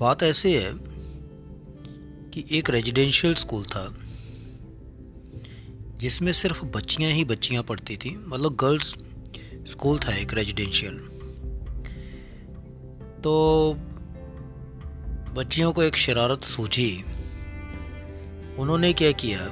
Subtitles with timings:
[0.00, 0.72] बात ऐसे है
[2.30, 3.82] कि एक रेजिडेंशियल स्कूल था,
[6.00, 8.94] जिसमें सिर्फ़ बच्चियाँ ही बच्चियाँ पढ़ती थी। मतलब गर्ल्स
[9.70, 10.94] स्कूल था एक रेजिडेंशियल
[13.24, 13.32] तो
[15.34, 16.92] बच्चियों को एक शरारत सूझी।
[18.58, 19.48] उन्होंने क्या किया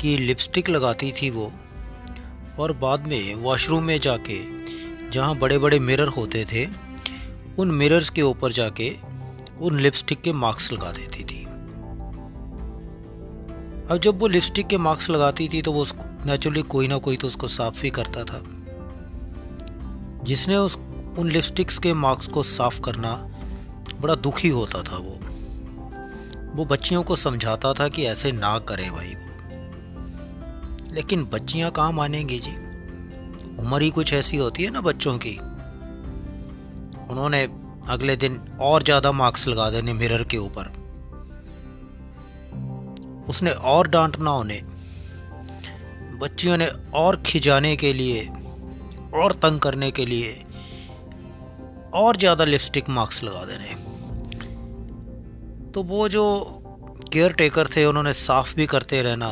[0.00, 1.52] कि लिपस्टिक लगाती थी वो,
[2.58, 4.38] और बाद में वॉशरूम में जाके,
[5.10, 6.66] जहाँ बड़े बड़े मिरर होते थे,
[7.58, 8.90] उन मिरर्स के ऊपर जाके
[9.60, 11.44] उन लिपस्टिक के मार्क्स लगा देती थी।
[13.90, 17.16] अब जब वो लिपस्टिक के मार्क्स लगाती थी तो वो उसको नेचुरली कोई ना कोई
[17.16, 18.42] तो उसको साफ़ भी करता था।
[20.24, 20.76] जिसने उस,
[21.18, 23.30] उन लिपस्टिक्स के मार्क्स को साफ़ करना
[24.00, 25.18] बड़ा दुखी होता था वो।
[26.54, 29.28] वो बच्चियों को समझाता था कि ऐसे ना करे भाई वो।
[30.94, 32.68] लेकिन बच्चियाँ कहाँ मानेंगी जी?
[33.58, 35.38] उम्र ही कुछ ऐसी होती है ना बच्चों की।
[37.10, 37.48] उन्होंने
[37.88, 40.72] अगले दिन और ज़्यादा मार्क्स लगा देने मिरर के ऊपर।
[43.28, 44.62] उसने और डांटना उन्हें
[46.18, 48.28] बच्चियों ने और खिजाने के लिए,
[49.14, 50.32] और तंग करने के लिए,
[51.94, 53.74] और ज़्यादा लिपस्टिक मार्क्स लगा देने।
[55.72, 56.24] तो वो जो
[57.12, 59.30] केयर टेकर थे, उन्होंने साफ़ भी करते रहना।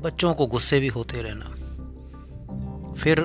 [0.00, 1.46] बच्चों को गुस्से भी होते रहना।
[2.94, 3.20] फिर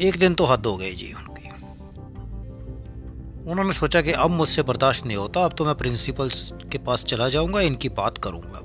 [0.00, 1.31] एक दिन तो हद हो गई जी उनकी।
[3.46, 6.30] उन्होंने सोचा कि अब मुझसे बर्दाश्त नहीं होता, अब तो मैं प्रिंसिपल
[6.72, 8.58] के पास चला जाऊँगा, इनकी बात करूँगा।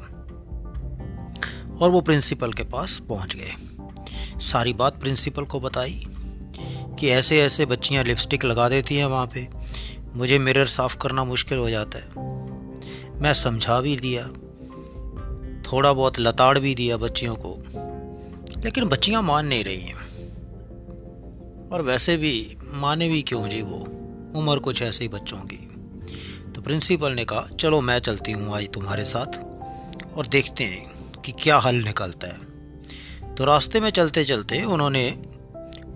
[1.82, 3.52] और वो प्रिंसिपल के पास पहुँच गए।
[4.40, 6.06] सारी बात प्रिंसिपल को बताई
[7.00, 9.48] कि ऐसे ऐसे बच्चियाँ लिपस्टिक लगा देती हैं वहाँ पे।
[10.16, 12.10] मुझे मिरर साफ़ करना मुश्किल हो जाता है।
[13.22, 14.28] मैं समझा भी दिया,
[15.72, 17.58] थोड़ा बहुत लताड़ भी दिया बच्चियों को।
[18.64, 19.96] लेकिन बच्चियाँ मान नहीं रही हैं।
[21.70, 23.88] और वैसे भी माने भी क्यों जी वो?
[24.36, 25.58] उम्र कुछ ऐसे ही बच्चों की।
[26.52, 29.40] तो प्रिंसिपल ने कहा, चलो मैं चलती हूँ आज तुम्हारे साथ
[30.16, 35.14] और देखते हैं कि क्या हल निकलता है। तो रास्ते में चलते चलते उन्होंने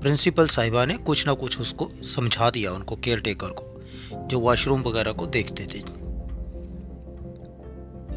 [0.01, 3.81] प्रिंसिपल साहिबा ने कुछ ना कुछ उसको समझा दिया, उनको केयर टेकर को,
[4.27, 5.79] जो वॉशरूम वगैरह को देखते थे।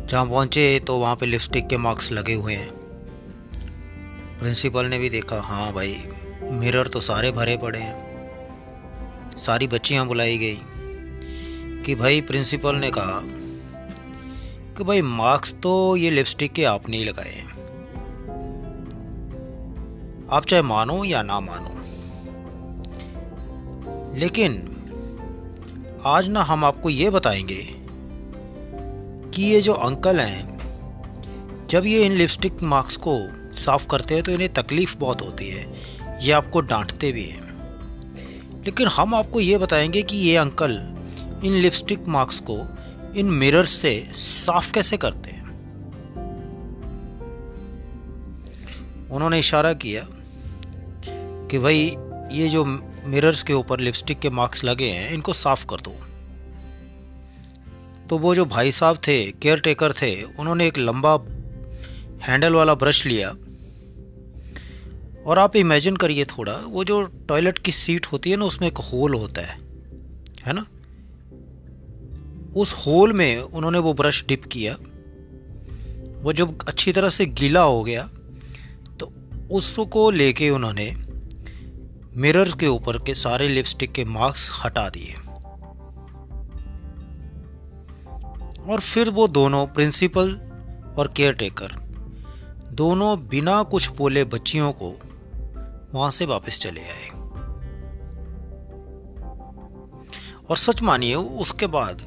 [0.07, 2.71] जहाँ पहुँचे तो वहाँ पे लिपस्टिक के मार्क्स लगे हुए हैं।
[4.39, 6.03] प्रिंसिपल ने भी देखा हाँ भाई,
[6.43, 8.03] मिरर तो सारे भरे पड़े हैं।
[9.39, 10.59] सारी बच्चियाँ बुलाई गई
[11.83, 13.21] कि भाई प्रिंसिपल ने कहा
[14.77, 17.43] कि भाई मार्क्स तो ये लिपस्टिक के आपने ही लगाए
[20.33, 21.75] आप चाहे मानो या ना मानो।
[24.19, 24.56] लेकिन
[26.06, 27.62] आज ना हम आपको ये बताएँगे
[29.34, 33.19] कि ये जो अंकल हैं, जब ये इन लिपस्टिक मार्क्स को
[33.55, 35.66] साफ़ करते हैं तो इन्हें तकलीफ़ बहुत होती है,
[36.22, 37.44] ये आपको डांटते भी हैं।
[38.65, 40.73] लेकिन हम आपको ये बताएँगे कि ये अंकल
[41.45, 42.67] इन लिपस्टिक मार्क्स को
[43.17, 45.45] इन मिरर्स से साफ़ कैसे करते हैं?
[49.11, 50.09] उन्होंने इशारा किया
[51.51, 51.97] कि भाई,
[52.33, 52.65] ये जो
[53.05, 55.97] मिरर्स के ऊपर लिपस्टिक के मार्क्स लगे हैं, इनको साफ़ कर दो।
[58.11, 61.15] तो वो जो भाई साहब थे केयर टेकर थे, उन्होंने एक लंबा
[62.23, 63.35] हैंडल वाला ब्रश लिया
[65.27, 68.79] और आप इमेजिन करिए थोड़ा, वो जो टॉयलेट की सीट होती है ना, उसमें एक
[68.83, 69.59] होल होता है
[70.47, 70.67] है ना?
[72.57, 74.75] उस होल में उन्होंने वो ब्रश डिप किया।
[76.23, 78.09] वो जब अच्छी तरह से गीला हो गया
[79.01, 79.13] तो
[79.51, 80.91] उसको लेके उन्होंने
[82.17, 85.15] मिरर के ऊपर के सारे लिपस्टिक के मार्क्स हटा दिए।
[88.65, 90.34] और फिर वो दोनों प्रिंसिपल
[90.99, 91.73] और केयर टेकर
[92.73, 94.95] दोनों बिना कुछ बोले बच्चियों को
[95.94, 97.09] वहाँ से वापस चले आए।
[100.50, 102.03] और सच मानिए, उसके बाद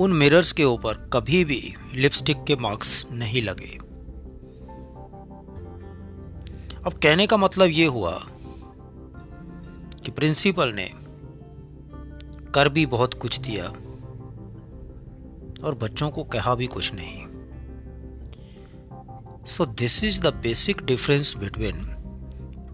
[0.00, 3.78] उन मिरर्स के ऊपर कभी भी लिपस्टिक के मार्क्स नहीं लगे।
[6.86, 8.26] अब कहने का मतलब ये हुआ
[10.04, 10.90] कि प्रिंसिपल ने
[12.54, 13.64] कर भी बहुत कुछ दिया
[15.66, 17.26] और बच्चों को कहा भी कुछ नहीं।
[19.46, 21.96] So this is the basic difference between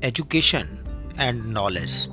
[0.04, 0.68] education
[1.20, 2.08] and knowledge.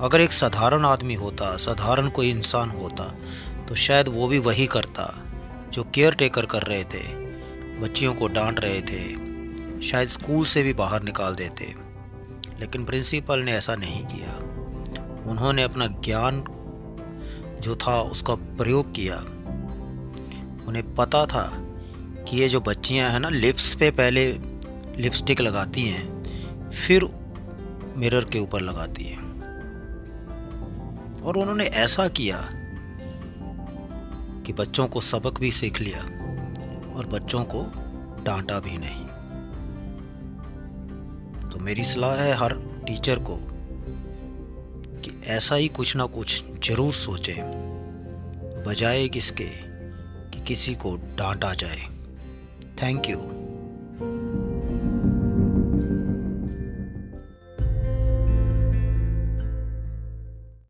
[0.00, 3.14] अगर एक साधारण आदमी होता, साधारण कोई इंसान होता
[3.68, 5.14] तो शायद वो भी वही करता
[5.70, 7.02] जो केयर टेकर कर रहे थे,
[7.80, 9.24] बच्चियों को डांट रहे थे,
[9.82, 11.74] शायद स्कूल से भी बाहर निकाल देते।
[12.60, 14.36] लेकिन प्रिंसिपल ने ऐसा नहीं किया।
[15.30, 16.44] उन्होंने अपना ज्ञान
[17.60, 19.16] जो था उसका प्रयोग किया।
[20.68, 21.52] उन्हें पता था
[22.28, 24.53] कि ये जो बच्चियाँ हैं ना, लिप्स पे पहले
[24.98, 27.04] लिपस्टिक लगाती हैं, फिर
[27.96, 29.22] मिरर के ऊपर लगाती हैं।
[31.22, 32.48] और उन्होंने ऐसा किया
[34.46, 36.00] कि बच्चों को सबक भी सीख लिया
[36.94, 37.62] और बच्चों को
[38.24, 39.04] डांटा भी नहीं।
[41.50, 42.52] तो मेरी सलाह है हर
[42.86, 43.38] टीचर को
[45.00, 47.36] कि ऐसा ही कुछ ना कुछ ज़रूर सोचे,
[48.66, 49.48] बजाय किसके
[50.30, 51.82] कि किसी को डांटा जाए।
[52.82, 53.43] Thank you.